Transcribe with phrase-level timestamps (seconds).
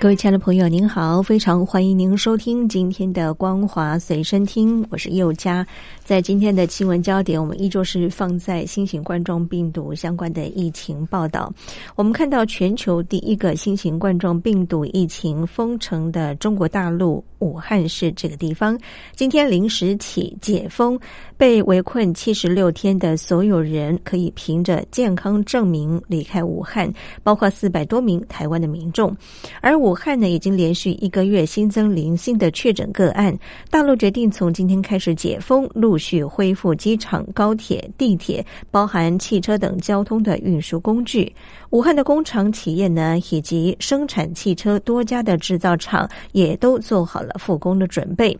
[0.00, 5.66] 各位亲爱的朋友，您好，非常欢迎您收听今天的光华随身听，我是佑佳。
[6.04, 11.52] 在今天的新闻焦点，我们依旧是放在新型冠状病毒相关的疫情报道。
[11.96, 18.78] 我们看到全球第一个新型冠状病毒疫情封城的中国大陆武汉市这个地方，
[19.16, 20.96] 今天临时起解封，
[21.38, 26.92] 被围困七十六天的所有人可以凭着健康证明离开武汉，
[27.22, 29.16] 包括四百多名台湾的民众。
[29.60, 33.32] 而武汉呢，已经连续一个月新增零星的确诊个案，
[33.70, 35.96] 大陆决定从今天开始解封陆。
[35.96, 41.30] 续恢复机场、高铁、地铁，包含汽车等交通的运输工具。
[41.70, 48.36] 武汉的工厂企业呢，以及生产汽车多家的制造厂也都做好了复工的准备。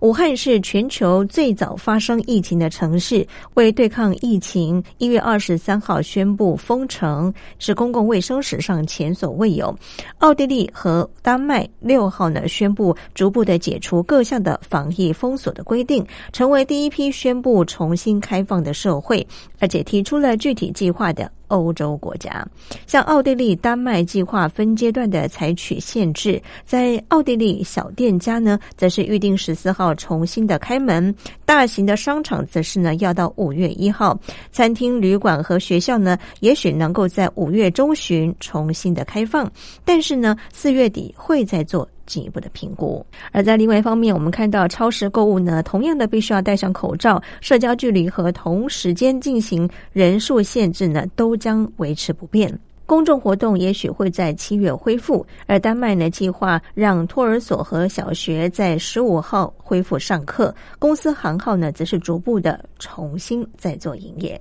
[0.00, 9.74] 武汉是全球最早发生疫疫情的城市，为对抗疫情，一月二十三号宣布封城，是公共卫生史上前所未有。
[10.18, 19.26] 奥地利和丹麦六号呢宣布逐步的解除各项的防疫封锁的规定，成为第一批宣布重新开放的社会，
[19.58, 21.32] 而且提出了具体计划的。
[21.48, 22.46] 欧洲国家，
[22.86, 26.40] 像奥地利、丹麦计划分阶段的采取限制。
[26.64, 31.12] 在奥地利，小店家呢，则是预定十四号重新的开门；
[31.44, 34.18] 大型的商场则是呢，要到五月一号。
[34.50, 39.50] 餐厅、旅馆和学校呢，也许能够在五月中旬重新的开放，
[39.84, 41.88] 但是呢，四月底会再做。
[42.06, 52.56] 进一步的评估，而在另外一方面，我们看到超市购物呢，同样的必须要戴上口罩，社交距离和同时间进行人数限制呢，都将维持不变。
[52.86, 64.40] 公众活动也许会在七月恢复，而丹麦呢，计划让托儿所和小学在十五号恢复上课，公司行号呢，则是逐步的重新再做营业。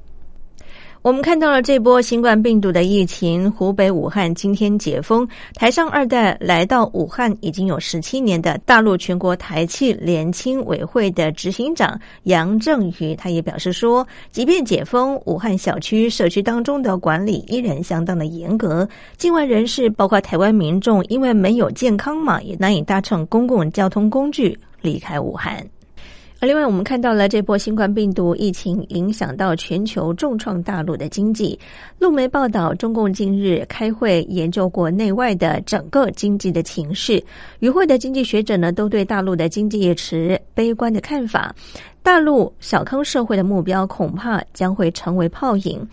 [1.05, 5.27] 我们看到了这波新冠病毒的疫情，湖北武汉今天解封。
[5.53, 18.89] 台上二代来到武汉已经有十七年的大陆全国台气联青委会的执行长杨正宇，他也表示说，即便解封，武汉小区社区当中的管理依然相当的严格。
[19.15, 25.63] 境外人士，包括台湾民众，因为没有健康码，也难以搭乘公共交通工具离开武汉。
[26.41, 31.57] 而另外，我们看到了这波新冠病毒疫情影响到全球，重创大陆的经济。
[31.97, 37.24] 路媒报道，中共近日开会研究国内外的整个经济的情势，
[37.59, 41.56] 与会的经济学者呢，都对大陆的经济持悲观的看法。
[42.05, 45.85] 大陆小康社会的目标恐怕将会成为泡影，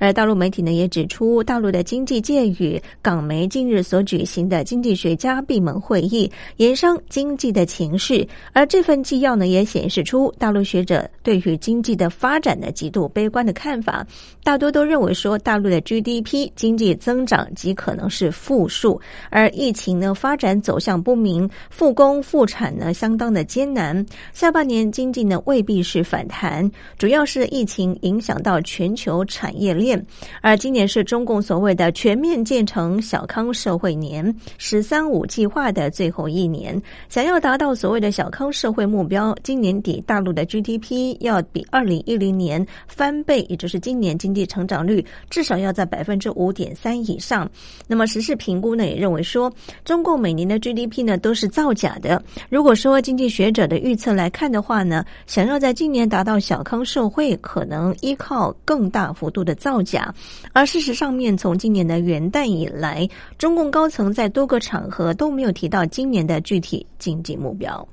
[0.00, 8.26] 而大陆媒体呢也指出，大陆的经济界与港媒近日所举行的经济学家闭门会议，研商经济的情势。
[8.52, 14.04] 而这份纪要呢也显示出，大陆学者对于经济的发展的极度悲观的看法，
[14.42, 25.59] 大多都认为说，大陆的 GDP 经济增长极可能是负数，而疫情呢发展走向不明，复工复产呢相当的艰难，下半年经济呢未。
[25.60, 30.02] 未必是反弹，主要是疫情影响到全球产业链。
[30.40, 47.46] 而今年是中共所谓的全面建成小康社会年“十三五”计划的最后一年，想要达到所谓的小康社会目标，今年底大陆的 GDP 要比二零一零年翻倍，也就是今年经济成长率至少要在百分之五点三以上。
[47.86, 49.52] 那么时事评估呢，也认为说，
[49.84, 52.22] 中共每年的 GDP 呢都是造假的。
[52.48, 60.14] 如果说经济学者的预测来看的话呢，想要在今年达到小康社会，可能依靠更大幅度的造假。
[60.52, 67.86] 而事实上面，从今年的元旦以来，中共高层在多个场合都没有提到今年的具体经济目标。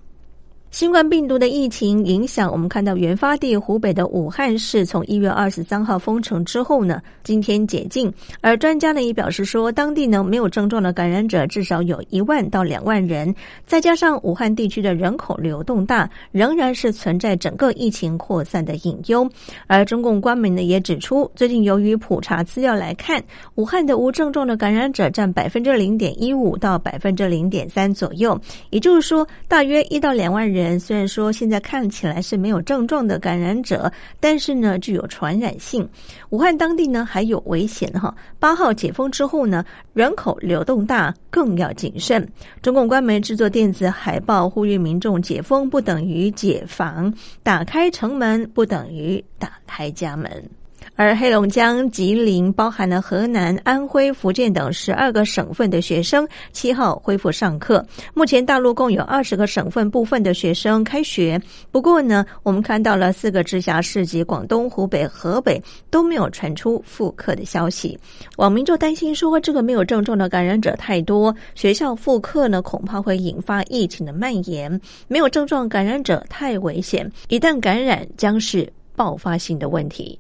[0.78, 8.14] 新冠病毒的疫情影响，我们看到原发地湖北的武汉市从一月二十三号封城之后呢，今天解禁。
[8.42, 13.34] 而专家呢也表示说，当地呢没有症状的感染者至少有一万到两万人，
[13.66, 19.28] 再加上武汉地区的人口流动大，仍然是存在整个疫情扩散的隐忧。
[19.66, 23.20] 而中共官媒呢也指出，最近由于普查资料来看，
[23.56, 28.40] 武汉的无症状的感染者占百分之零点一五到百分之零点三左右，
[28.70, 30.67] 也就是说，大约一到两万人。
[30.80, 35.88] 虽然说现在看起来是没有症状的感染者，但是呢具有传染性。
[36.30, 38.16] 武汉当地呢还有危险哈。
[38.40, 42.28] 八号解封之后呢，人口流动大，更要谨慎。
[42.64, 50.50] 中共官媒制作电子海报，呼吁民众解封不等于解防，打开城门不等于打开家门。
[50.98, 57.86] 而黑龙江、吉林，包含了河南、安徽、福建等十二个省份的学生，七号恢复上课。
[58.16, 61.40] 目前大陆共有二十个省份部分的学生开学，
[61.72, 65.62] 不过呢，我们看到了四个直辖市及广东、湖北、河北
[65.92, 67.96] 都没有传出复课的消息。
[68.38, 74.82] 网民就担心说，这个没有症状的感染者太多，学校复课呢，恐怕会引发疫情的蔓延。
[75.08, 80.20] 没有症状感染者太危险，一旦感染将是爆发性的问题。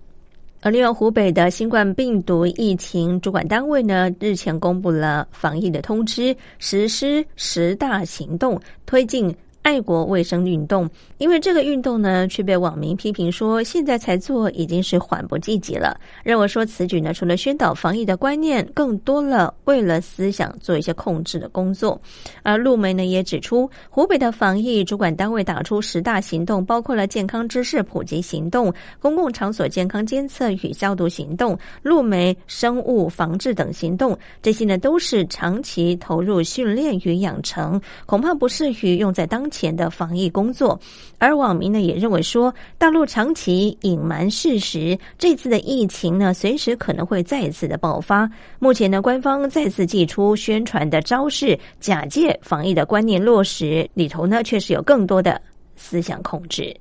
[0.61, 9.33] 而另外，湖北的新冠病毒疫情主管单位呢，日前公布了防疫的通知，实施十大行动，推进。
[9.67, 15.99] 爱国卫生运动，因为这个运动呢，却被网民批评说，现在才做已经是缓不济急了。
[16.23, 21.99] 认为说此举呢，除了宣导防疫的观念，更多了为了思想做一些控制的工作。
[22.43, 39.45] 而陆媒呢也指出，湖北的防疫主管单位打出十大行动，包括了健康知识普及行动、公共场所健康监测与消毒行动、陆媒生物防治等行动，这些呢都是长期投入训练与养成，恐怕不适于用在当。
[39.56, 40.79] 前前的防疫工作，
[41.17, 48.29] 而网民呢也认为说，大陆长期隐瞒事实，这次的疫情呢随时可能会再次的爆发。
[48.59, 55.41] 目前呢，官方再次祭出宣传的招式，假借防疫的观念落实，里头呢确实有更多的
[55.75, 56.75] 思想控制。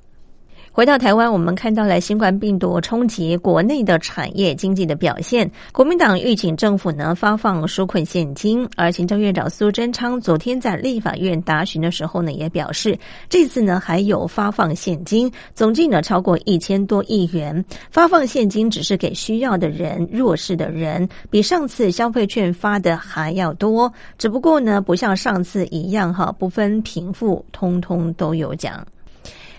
[0.76, 5.50] 回到台湾，我们看到了新冠病毒冲击国内的产业经济的表现。
[5.72, 12.94] 国民党预警政府呢发放纾困现金，而行政院长苏贞昌昨天在立法院答询的时候呢，也表示
[13.30, 17.64] 这次呢还有发放现金，总计呢超过一千多亿元。
[17.90, 23.90] 发放现金只是给需要的人、弱势的人，比上次消费券发的还要多。
[24.18, 28.86] 只不过呢，不像上次一样哈，不分贫富，通通都有奖。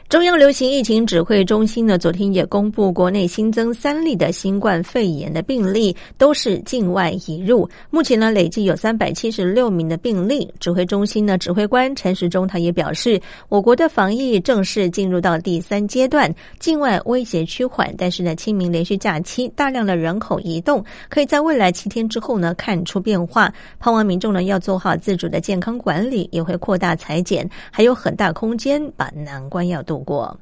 [0.09, 7.69] 中央流行疫情指挥中心呢，昨天也公布国内新增三例的新冠肺炎的病例，都是境外移入。
[7.89, 10.49] 目前呢，累计有三百七十六名的病例。
[10.61, 13.19] 指挥中心呢，指挥官陈时中他也表示，
[13.49, 17.93] 我国的防疫正式进入到第三阶段，境外威胁趋缓。
[17.97, 23.53] 但是呢，清明连续假期大量的人口移动，可以在未来七天之后呢看出变化。
[23.77, 29.96] 盼望民众呢要做好自主的健康管理，也会扩大裁剪，还有很大空间把难关要渡。
[29.99, 30.37] 过，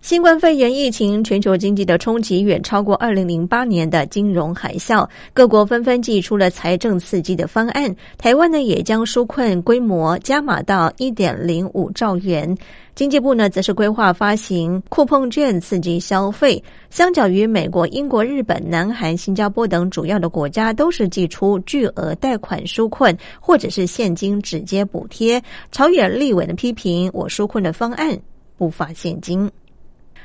[0.00, 7.94] 新冠肺炎疫情全球经济的冲击远超过二零零八年的金融海啸，各国纷纷寄出了财政刺激的方案。
[8.18, 12.56] 台湾呢，也将纾困规模加码到一点零五兆元。
[12.94, 16.62] 经济部呢，则是规划发行酷碰券刺激消费。
[16.90, 25.40] 相较于美国、英国、日本、南韩、新加坡等主要的国家，都是寄出巨额贷款纾困，或者是现金直接补贴。
[25.70, 28.18] 朝野立委的批评，我纾困的方案。
[28.62, 29.50] 不发现金。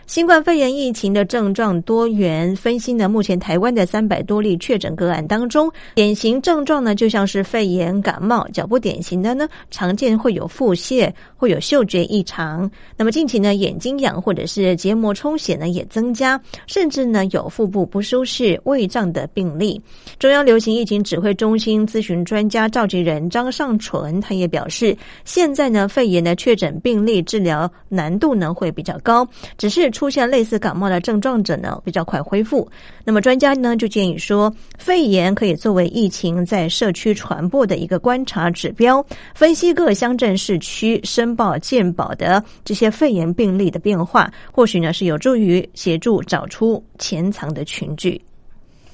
[0.07, 12.71] 新冠肺炎疫情的症状多元，分析呢，目前台湾的三百多例确诊个案当中，典型症状呢就像是肺炎、感冒，较不典型的呢，常见会有腹泻，会有嗅觉异常。
[12.95, 19.79] 那么近期呢，眼睛痒或者是结膜充血呢也增加，甚至呢有腹部不舒适、胃胀的病例。
[20.17, 29.91] 中央流行疫情指挥中心咨询专家召集人张尚纯他也表示，现在呢肺炎的确诊病例治疗难度呢会比较高，只是。
[29.97, 32.69] 出现类似感冒的症状者呢，比较快恢复。
[33.03, 48.21] 那么专家呢就建议说，肺炎可以作为疫情在社区传播的一个观察指标，分析各乡镇市区申报健保的这些肺炎病例的变化，或许呢是有助于协助找出潜藏的群聚。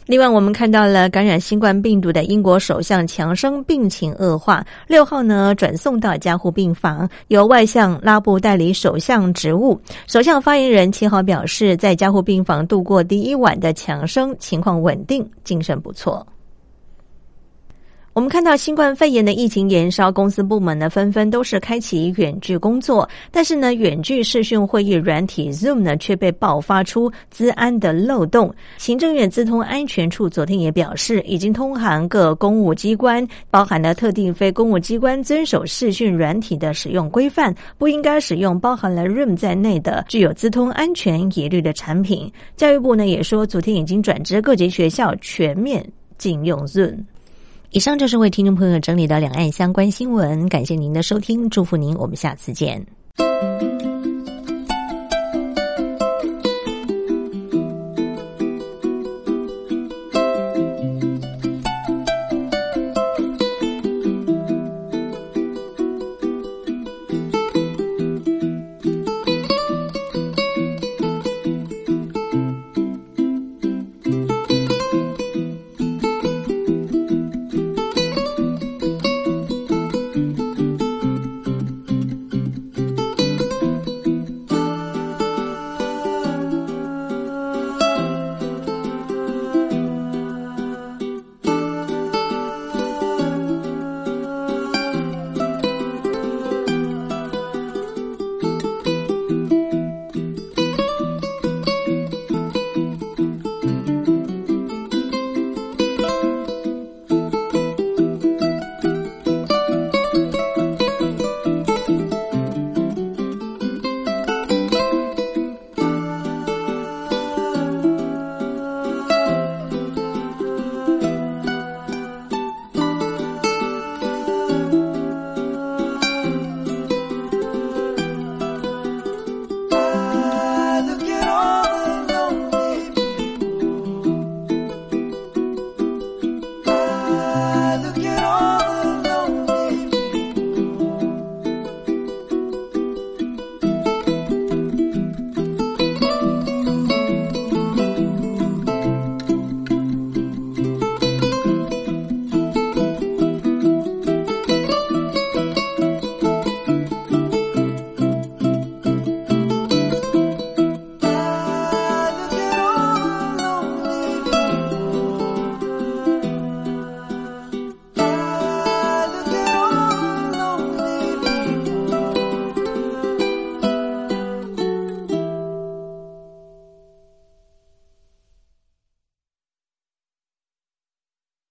[0.06, 9.80] 另外，我们看到了感染新冠病毒的英国首相强生病情恶化，六号呢转送到加护病房，由外相拉布代理首相职务。
[10.08, 16.26] 首相发言人七号表示，在加护病房度过第一晚的强生情况稳定，精神不错。
[18.14, 28.54] 我们看到新冠肺炎的疫情延烧，公司部门呢纷纷都是开启远距工作，但是呢，远距视讯会议软体 Zoom 呢却被爆发出资安的漏洞。
[28.78, 42.32] 行政院资通安全处昨天也表示，已经通函各公务机关，包含了特定非公务机关遵守视讯软体的使用规范，不应该使用包含了 Room 在内的具有资通安全疑虑的产品。
[42.56, 45.84] 教育部呢也说，昨天已经转至各级学校全面
[46.20, 47.00] 禁用 Zoom。
[47.74, 52.86] 以上就是为听众朋友整理的两岸相关新闻，感谢您的收听，祝福您，我们下次见。